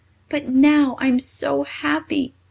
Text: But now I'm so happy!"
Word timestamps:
But 0.29 0.49
now 0.49 0.95
I'm 0.97 1.19
so 1.19 1.61
happy!" 1.61 2.33